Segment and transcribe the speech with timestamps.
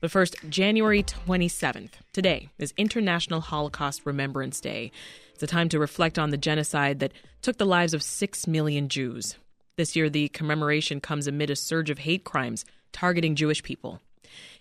[0.00, 4.92] But first, January 27th, today, is International Holocaust Remembrance Day.
[5.32, 8.90] It's a time to reflect on the genocide that took the lives of six million
[8.90, 9.36] Jews.
[9.76, 14.02] This year, the commemoration comes amid a surge of hate crimes targeting Jewish people.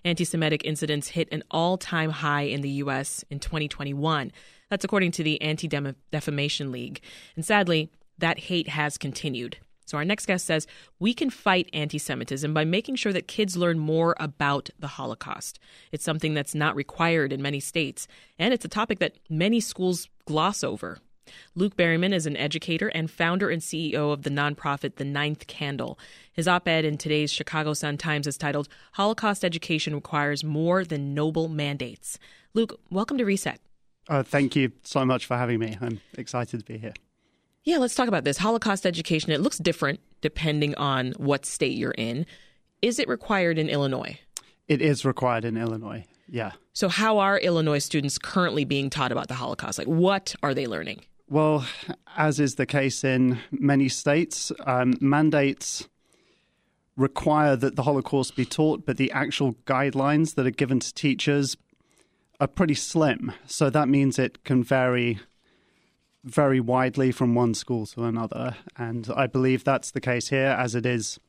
[0.05, 3.25] Anti Semitic incidents hit an all time high in the U.S.
[3.29, 4.31] in 2021.
[4.69, 7.01] That's according to the Anti Defamation League.
[7.35, 7.89] And sadly,
[8.19, 9.57] that hate has continued.
[9.85, 10.67] So, our next guest says
[10.99, 15.59] we can fight anti Semitism by making sure that kids learn more about the Holocaust.
[15.91, 20.09] It's something that's not required in many states, and it's a topic that many schools
[20.25, 20.99] gloss over.
[21.55, 25.97] Luke Berryman is an educator and founder and CEO of the nonprofit The Ninth Candle.
[26.31, 31.13] His op ed in today's Chicago Sun Times is titled Holocaust Education Requires More Than
[31.13, 32.19] Noble Mandates.
[32.53, 33.59] Luke, welcome to Reset.
[34.07, 35.77] Uh, thank you so much for having me.
[35.81, 36.93] I'm excited to be here.
[37.65, 38.37] Yeah, let's talk about this.
[38.37, 42.27] Holocaust education, it looks different depending on what state you're in.
[42.83, 44.19] Is it required in Illinois?
[44.67, 46.51] It is required in Illinois, yeah.
[46.73, 49.79] So, how are Illinois students currently being taught about the Holocaust?
[49.79, 51.01] Like, what are they learning?
[51.27, 51.65] Well,
[52.15, 55.87] as is the case in many states, um, mandates
[56.95, 61.57] require that the Holocaust be taught, but the actual guidelines that are given to teachers
[62.39, 63.31] are pretty slim.
[63.47, 65.19] So that means it can vary
[66.25, 68.55] very widely from one school to another.
[68.77, 71.19] And I believe that's the case here, as it is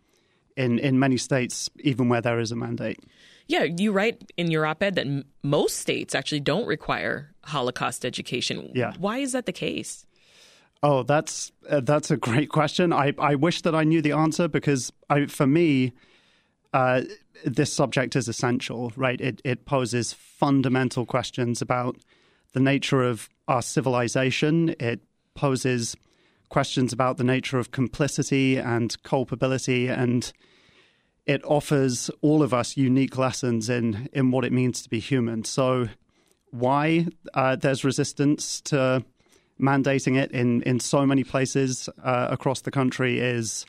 [0.56, 2.98] in, in many states, even where there is a mandate.
[3.46, 8.04] Yeah, you write in your op ed that m- most states actually don't require Holocaust
[8.04, 8.72] education.
[8.74, 8.94] Yeah.
[8.98, 10.04] Why is that the case?
[10.82, 12.92] Oh, that's uh, that's a great question.
[12.92, 15.92] I, I wish that I knew the answer because I, for me,
[16.72, 17.02] uh,
[17.44, 19.20] this subject is essential, right?
[19.20, 21.96] It it poses fundamental questions about
[22.56, 24.74] the nature of our civilization.
[24.80, 25.02] It
[25.34, 25.94] poses
[26.48, 30.32] questions about the nature of complicity and culpability, and
[31.26, 35.44] it offers all of us unique lessons in in what it means to be human.
[35.44, 35.88] So,
[36.50, 39.04] why uh, there's resistance to
[39.60, 43.66] mandating it in in so many places uh, across the country is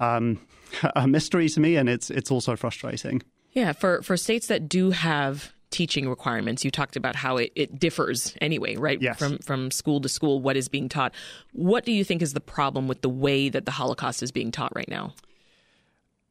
[0.00, 0.38] um,
[0.94, 3.22] a mystery to me, and it's it's also frustrating.
[3.52, 6.64] Yeah, for for states that do have teaching requirements.
[6.64, 9.00] You talked about how it, it differs anyway, right?
[9.00, 9.18] Yes.
[9.18, 11.14] From from school to school, what is being taught.
[11.52, 14.50] What do you think is the problem with the way that the Holocaust is being
[14.50, 15.12] taught right now?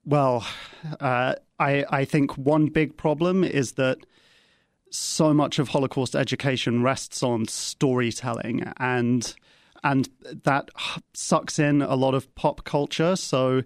[0.03, 0.47] Well,
[0.99, 3.99] uh, I I think one big problem is that
[4.89, 9.35] so much of Holocaust education rests on storytelling and
[9.83, 10.09] and
[10.43, 10.71] that
[11.13, 13.15] sucks in a lot of pop culture.
[13.15, 13.61] So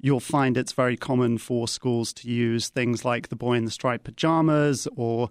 [0.00, 3.70] you'll find it's very common for schools to use things like the boy in the
[3.70, 5.28] striped pajamas or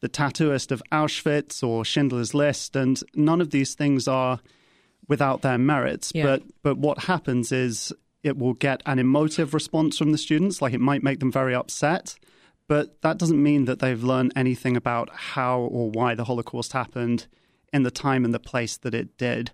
[0.00, 4.40] the tattooist of Auschwitz or Schindler's List, and none of these things are
[5.08, 6.12] without their merits.
[6.14, 6.24] Yeah.
[6.24, 7.92] But but what happens is
[8.22, 11.54] it will get an emotive response from the students, like it might make them very
[11.54, 12.16] upset.
[12.68, 17.26] But that doesn't mean that they've learned anything about how or why the Holocaust happened
[17.72, 19.50] in the time and the place that it did.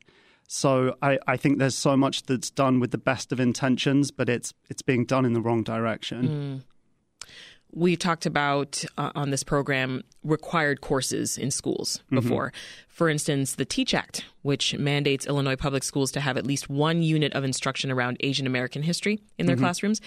[0.46, 4.28] So I, I think there's so much that's done with the best of intentions, but
[4.28, 6.28] it's it's being done in the wrong direction.
[6.28, 7.28] Mm.
[7.76, 12.14] We talked about uh, on this program required courses in schools Mm-hmm.
[12.16, 12.52] before.
[12.86, 17.02] For instance, the Teach Act, which mandates Illinois public schools to have at least one
[17.02, 20.00] unit of instruction around Asian American history in their classrooms.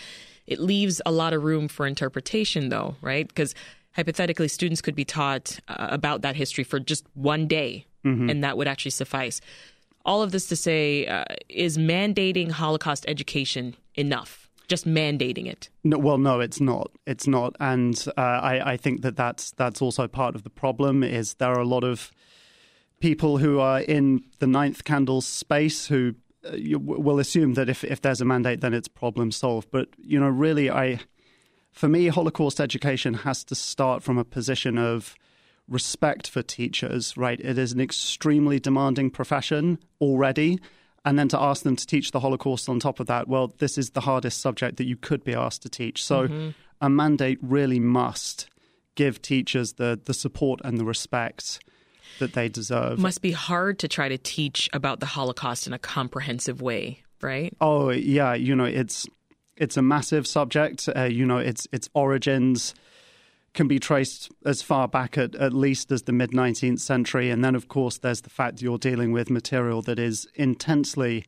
[0.46, 3.28] It leaves a lot of room for interpretation, though, right?
[3.28, 3.54] Because
[3.98, 8.56] hypothetically, students could be taught uh, about that history for just one day, and that
[8.58, 9.42] would actually suffice.
[10.06, 14.50] All of this to say, uh, is mandating Holocaust education enough?
[14.68, 15.69] Just mandating it?
[15.84, 16.91] No, well, no, it's not.
[17.06, 21.03] It's not, and uh, I, I think that that's that's also part of the problem.
[21.03, 22.12] Is there are a lot of
[23.00, 26.16] people who are in the ninth candle space who
[26.46, 29.69] uh, will assume that if if there's a mandate, then it's problem solved.
[29.72, 31.00] But you know, really, I
[31.72, 35.16] for me, Holocaust education has to start from a position of
[35.69, 37.17] respect for teachers.
[37.17, 40.59] Right, it is an extremely demanding profession already.
[41.05, 43.77] And then to ask them to teach the Holocaust on top of that, well, this
[43.77, 46.03] is the hardest subject that you could be asked to teach.
[46.03, 46.51] So
[46.81, 48.50] a mandate really must
[48.95, 51.62] give teachers the, the support and the respect
[52.19, 53.00] that they deserve.
[53.00, 57.56] Must be hard to try to teach about the Holocaust in a comprehensive way, right?
[57.62, 59.07] Oh yeah, you know it's
[59.56, 60.89] it's a massive subject.
[60.94, 62.74] Uh, you know its its origins
[63.57, 67.44] can be traced as far back at, at least as the mid 19th century, and
[67.44, 71.25] then of course there's the fact you're dealing with material that is intensely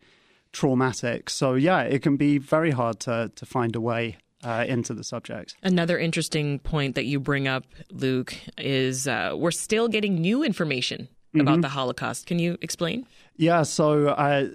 [0.53, 1.29] traumatic.
[1.29, 5.03] So yeah, it can be very hard to to find a way uh, into the
[5.03, 5.55] subject.
[5.63, 11.09] Another interesting point that you bring up, Luke, is uh, we're still getting new information
[11.37, 12.27] about the Holocaust.
[12.27, 13.05] Can you explain?
[13.37, 14.47] Yeah, so uh,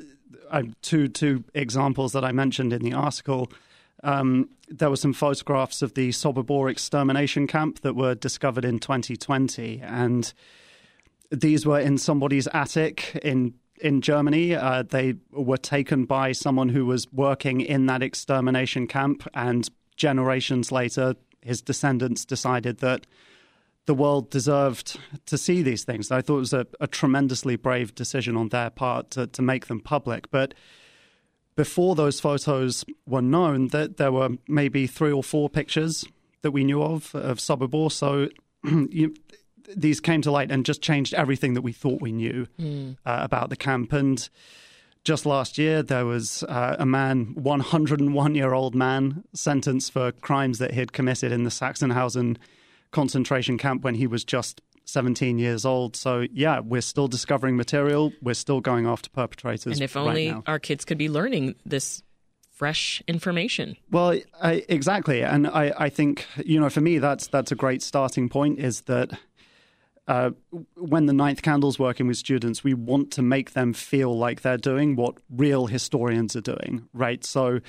[0.51, 3.51] uh, two two examples that I mentioned in the article.
[4.05, 9.81] Um, there were some photographs of the Sobibor extermination camp that were discovered in 2020,
[9.83, 10.33] and
[11.31, 14.55] these were in somebody's attic in in Germany.
[14.55, 20.71] Uh, they were taken by someone who was working in that extermination camp, and generations
[20.71, 23.07] later, his descendants decided that
[23.87, 26.11] the world deserved to see these things.
[26.11, 29.67] I thought it was a, a tremendously brave decision on their part to, to make
[29.67, 30.31] them public.
[30.31, 30.55] But
[31.57, 36.05] before those photos were known, that there were maybe three or four pictures
[36.43, 37.91] that we knew of of Sobibor.
[37.91, 38.29] So
[38.65, 39.15] you,
[39.77, 42.97] these came to light and just changed everything that we thought we knew mm.
[43.07, 43.93] uh, about the camp.
[43.93, 44.29] And
[45.05, 50.59] just last year, there was uh, a man, 101 year old man, sentenced for crimes
[50.59, 52.37] that he had committed in the Sachsenhausen
[52.91, 55.97] concentration camp when he was just 17 years old.
[55.97, 58.13] So, yeah, we're still discovering material.
[58.23, 59.73] We're still going after perpetrators.
[59.73, 62.03] And if only right our kids could be learning this
[62.53, 63.77] fresh information.
[63.91, 65.23] Well, I, exactly.
[65.23, 68.83] And I, I think, you know, for me, that's, that's a great starting point is
[68.83, 69.19] that
[70.07, 70.31] uh,
[70.77, 74.57] when the ninth candle's working with students, we want to make them feel like they're
[74.57, 77.25] doing what real historians are doing, right?
[77.25, 77.61] So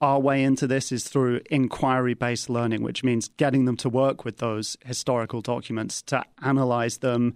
[0.00, 4.24] our way into this is through inquiry based learning, which means getting them to work
[4.24, 7.34] with those historical documents, to analyze them,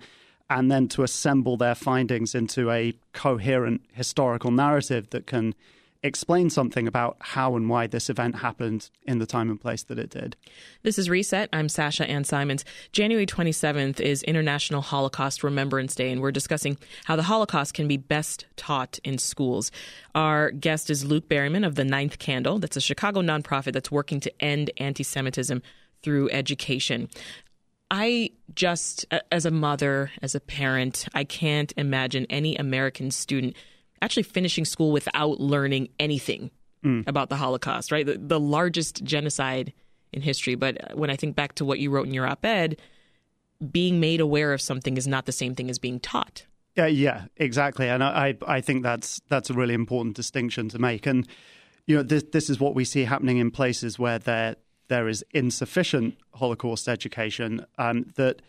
[0.48, 5.54] and then to assemble their findings into a coherent historical narrative that can
[6.04, 9.98] explain something about how and why this event happened in the time and place that
[9.98, 10.36] it did.
[10.82, 11.48] This is Reset.
[11.50, 12.62] I'm Sasha Ann Simons.
[12.92, 17.96] January 27th is International Holocaust Remembrance Day, and we're discussing how the Holocaust can be
[17.96, 19.72] best taught in schools.
[20.14, 22.58] Our guest is Luke Berryman of the Ninth Candle.
[22.58, 25.62] That's a Chicago nonprofit that's working to end anti Semitism
[26.02, 27.08] through education.
[27.90, 33.56] I just, as a mother, as a parent, I can't imagine any American student
[34.04, 36.50] actually finishing school without learning anything
[36.84, 37.06] mm.
[37.08, 38.04] about the Holocaust, right?
[38.04, 39.72] The, the, largest genocide
[40.12, 40.54] in history.
[40.54, 42.76] But when I think back to what you wrote in your op ed,
[43.70, 46.44] being made aware of something is not the same thing as being taught.
[46.76, 47.88] Yeah, yeah, exactly.
[47.88, 51.06] And I, I think that's that's a really important distinction to make.
[51.06, 51.26] And
[51.86, 54.56] you know, this this is what we see happening in places where there
[54.88, 57.64] there is insufficient Holocaust education.
[57.78, 58.42] Um, that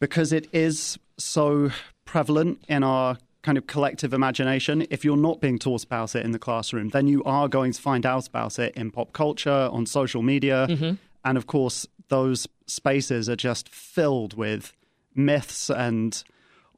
[0.00, 1.70] because it is so
[2.04, 6.32] prevalent in our kind of collective imagination, if you're not being taught about it in
[6.32, 9.86] the classroom, then you are going to find out about it in pop culture, on
[9.86, 10.66] social media.
[10.68, 10.94] Mm-hmm.
[11.24, 14.72] And of course, those spaces are just filled with
[15.14, 16.22] myths and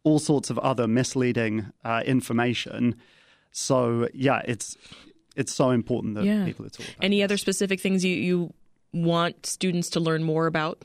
[0.03, 2.97] all sorts of other misleading uh, information.
[3.53, 4.77] So, yeah, it's
[5.37, 6.45] it's so important that yeah.
[6.45, 6.95] people are taught.
[7.01, 7.25] Any this.
[7.25, 8.55] other specific things you, you
[8.93, 10.85] want students to learn more about?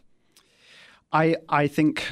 [1.11, 2.05] I I think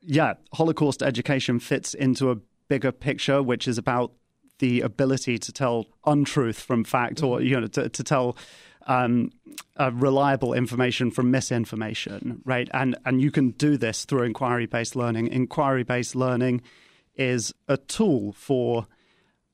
[0.00, 2.36] yeah, Holocaust education fits into a
[2.68, 4.12] bigger picture, which is about
[4.58, 7.46] the ability to tell untruth from fact, or mm-hmm.
[7.46, 8.36] you know, to, to tell
[8.86, 9.30] um,
[9.78, 12.68] uh, reliable information from misinformation, right?
[12.72, 15.28] And and you can do this through inquiry based learning.
[15.28, 16.62] Inquiry based learning
[17.16, 18.86] is a tool for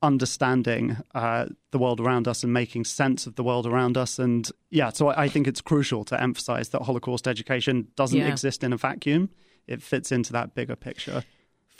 [0.03, 4.17] understanding uh, the world around us and making sense of the world around us.
[4.17, 8.27] And yeah, so I, I think it's crucial to emphasize that Holocaust education doesn't yeah.
[8.27, 9.29] exist in a vacuum.
[9.67, 11.23] It fits into that bigger picture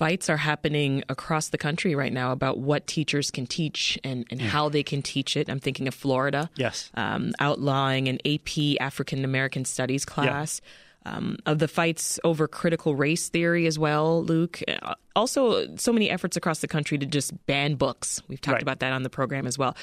[0.01, 4.41] fights are happening across the country right now about what teachers can teach and, and
[4.41, 4.47] yeah.
[4.47, 5.47] how they can teach it.
[5.47, 6.49] I'm thinking of Florida.
[6.55, 6.89] Yes.
[6.95, 10.59] Um, outlawing an AP African American Studies class.
[10.63, 10.69] Yeah.
[11.03, 14.59] Um, of the fights over critical race theory as well, Luke.
[14.67, 18.23] Uh, also, so many efforts across the country to just ban books.
[18.27, 18.61] We've talked right.
[18.63, 19.75] about that on the program as well.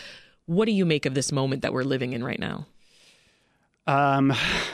[0.47, 2.67] What do you make of this moment that we're living in right now?
[3.87, 4.33] Um,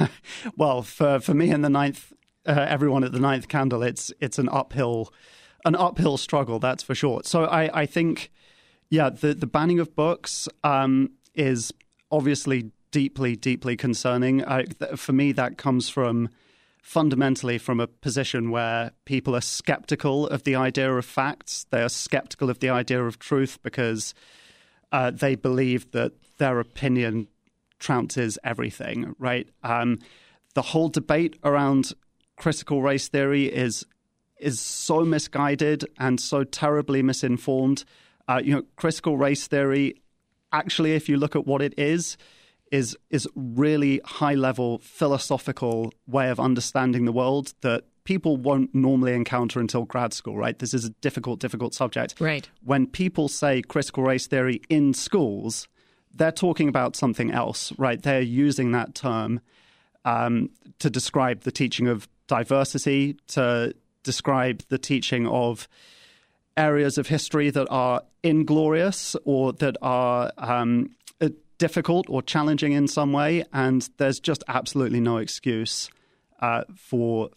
[0.56, 2.14] well, for, for me in the ninth
[2.46, 5.12] uh, everyone at the ninth candle, it's it's an uphill
[5.64, 7.22] an uphill struggle, that's for sure.
[7.24, 8.30] So I, I think,
[8.90, 11.72] yeah, the the banning of books um, is
[12.10, 14.44] obviously deeply deeply concerning.
[14.44, 16.28] I, th- for me, that comes from
[16.82, 21.64] fundamentally from a position where people are skeptical of the idea of facts.
[21.70, 24.12] They are skeptical of the idea of truth because
[24.92, 27.28] uh, they believe that their opinion
[27.80, 29.16] trounces everything.
[29.18, 29.48] Right.
[29.62, 29.98] Um,
[30.54, 31.92] the whole debate around
[32.36, 33.86] critical race theory is
[34.38, 37.84] is so misguided and so terribly misinformed.
[38.28, 39.94] Uh, you know, critical race theory,
[40.52, 42.16] actually, if you look at what it is,
[42.72, 49.14] is is really high level philosophical way of understanding the world that people won't normally
[49.14, 50.36] encounter until grad school.
[50.36, 50.58] Right?
[50.58, 52.14] This is a difficult, difficult subject.
[52.20, 52.48] Right.
[52.62, 55.68] When people say critical race theory in schools,
[56.12, 57.72] they're talking about something else.
[57.78, 58.02] Right?
[58.02, 59.40] They're using that term.
[60.06, 60.50] Um,
[60.80, 65.68] to describe the teaching of diversity, to describe the teaching of
[66.56, 70.90] areas of history that are inglorious or that are um,
[71.20, 71.28] uh,
[71.58, 75.90] difficult or challenging in some way, and there's just absolutely no excuse
[76.40, 77.30] uh, for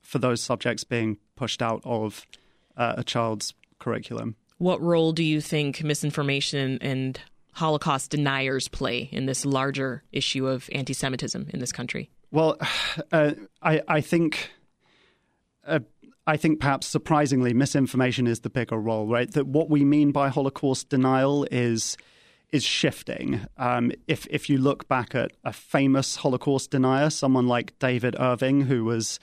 [0.00, 2.26] for those subjects being pushed out of
[2.76, 4.36] uh, a child's curriculum.
[4.58, 7.18] What role do you think misinformation and
[7.54, 12.10] Holocaust deniers play in this larger issue of anti Semitism in this country?
[12.32, 12.56] Well,
[13.12, 14.50] uh, I, I think.
[15.64, 15.80] Uh,
[16.24, 19.28] I think perhaps surprisingly, misinformation is the bigger role, right?
[19.32, 21.96] That what we mean by Holocaust denial is
[22.52, 23.40] is shifting.
[23.56, 28.60] Um, if if you look back at a famous Holocaust denier, someone like David Irving,
[28.60, 29.18] who was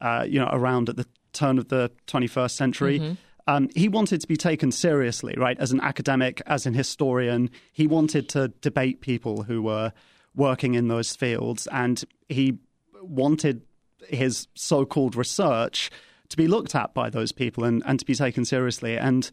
[0.00, 3.14] uh, you know around at the turn of the 21st century, mm-hmm.
[3.48, 5.56] Um, he wanted to be taken seriously, right?
[5.60, 9.92] As an academic, as an historian, he wanted to debate people who were
[10.34, 12.58] working in those fields, and he
[13.00, 13.62] wanted
[14.08, 15.90] his so-called research
[16.28, 18.98] to be looked at by those people and, and to be taken seriously.
[18.98, 19.30] And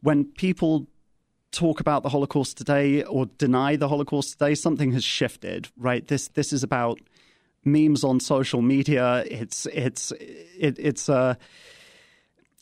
[0.00, 0.86] when people
[1.50, 6.06] talk about the Holocaust today or deny the Holocaust today, something has shifted, right?
[6.06, 7.00] This this is about
[7.64, 9.24] memes on social media.
[9.30, 11.34] It's it's it, it's a uh,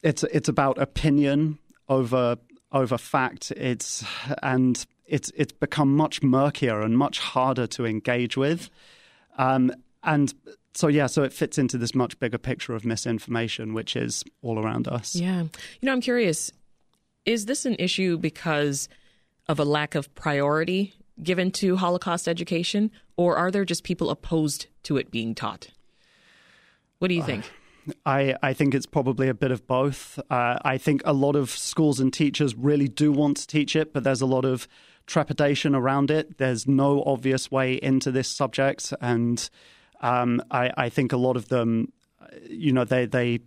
[0.03, 2.37] it's it's about opinion over
[2.73, 3.51] over fact.
[3.53, 4.05] It's
[4.43, 8.71] and it's it's become much murkier and much harder to engage with.
[9.37, 9.73] Um,
[10.03, 10.33] and
[10.75, 14.59] so yeah, so it fits into this much bigger picture of misinformation, which is all
[14.59, 15.15] around us.
[15.15, 15.51] Yeah, you
[15.83, 16.53] know, I'm curious:
[17.25, 18.89] is this an issue because
[19.49, 24.67] of a lack of priority given to Holocaust education, or are there just people opposed
[24.85, 25.69] to it being taught?
[26.99, 27.51] What do you uh, think?
[28.07, 30.19] I, I think it's probably a bit of both.
[30.31, 33.93] Uh, I think a lot of schools and teachers really do want to teach it,
[33.93, 34.67] but there's a lot of
[35.07, 36.39] trepidation around it.
[36.39, 39.49] There's no obvious way into this subject, and
[40.01, 41.93] um, I, I, think a lot of them,
[42.49, 43.41] you know, they they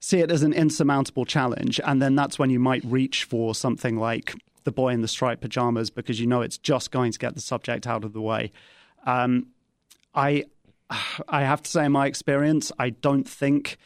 [0.00, 3.96] see it as an insurmountable challenge, and then that's when you might reach for something
[3.96, 7.34] like the boy in the striped pajamas because you know it's just going to get
[7.34, 8.52] the subject out of the way.
[9.04, 9.48] Um,
[10.14, 10.44] I
[11.28, 13.78] I have to say, in my experience, I don't think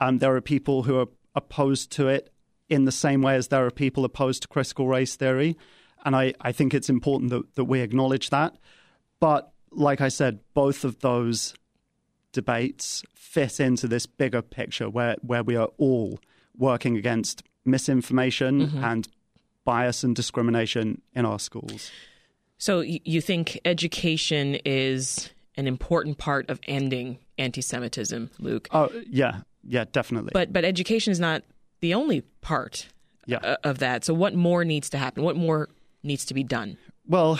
[0.00, 2.32] um, there are people who are opposed to it
[2.68, 5.56] in the same way as there are people opposed to critical race theory.
[6.04, 8.56] And I, I think it's important that, that we acknowledge that.
[9.20, 11.54] But like I said, both of those
[12.32, 16.20] debates fit into this bigger picture where, where we are all
[16.56, 18.84] working against misinformation mm-hmm.
[18.84, 19.08] and
[19.64, 21.90] bias and discrimination in our schools.
[22.58, 28.68] So you think education is an important part of ending anti-Semitism, Luke.
[28.70, 30.30] Oh yeah, yeah, definitely.
[30.32, 31.42] But but education is not
[31.80, 32.88] the only part
[33.26, 33.56] yeah.
[33.64, 34.04] of that.
[34.04, 35.24] So what more needs to happen?
[35.24, 35.68] What more
[36.04, 36.76] needs to be done?
[37.06, 37.38] Well,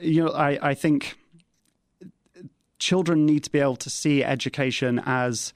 [0.00, 1.16] you know, I, I think
[2.78, 5.52] children need to be able to see education as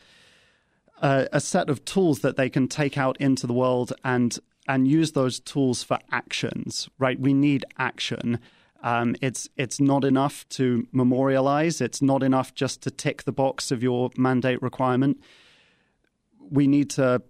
[1.02, 4.86] a, a set of tools that they can take out into the world and and
[4.86, 6.88] use those tools for actions.
[6.98, 7.18] Right?
[7.18, 8.38] We need action.
[8.82, 11.80] Um, it's it's not enough to memorialize.
[11.80, 15.20] It's not enough just to tick the box of your mandate requirement.
[16.50, 17.22] We need to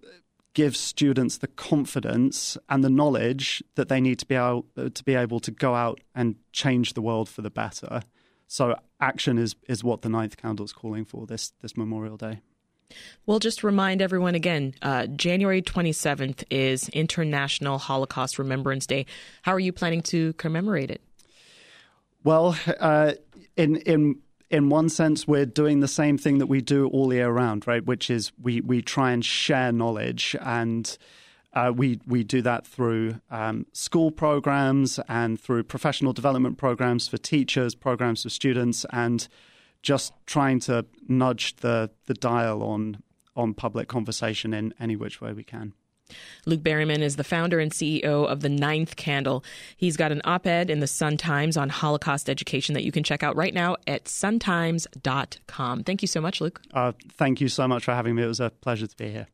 [0.53, 5.15] give students the confidence and the knowledge that they need to be able to be
[5.15, 8.01] able to go out and change the world for the better.
[8.47, 12.41] So action is is what the Ninth Candle is calling for this this Memorial Day.
[13.27, 19.05] We'll just remind everyone again uh, January 27th is International Holocaust Remembrance Day.
[19.43, 21.01] How are you planning to commemorate it?
[22.23, 23.13] Well, uh,
[23.55, 27.29] in in in one sense, we're doing the same thing that we do all year
[27.29, 27.85] round, right?
[27.85, 30.97] Which is we we try and share knowledge, and
[31.53, 37.17] uh, we we do that through um, school programs and through professional development programs for
[37.17, 39.27] teachers, programs for students, and
[39.81, 43.03] just trying to nudge the the dial on
[43.35, 45.73] on public conversation in any which way we can.
[46.45, 49.43] Luke Berryman is the founder and CEO of The Ninth Candle.
[49.75, 53.03] He's got an op ed in the Sun Times on Holocaust education that you can
[53.03, 55.83] check out right now at suntimes.com.
[55.83, 56.61] Thank you so much, Luke.
[56.73, 58.23] Uh, thank you so much for having me.
[58.23, 59.27] It was a pleasure to be here.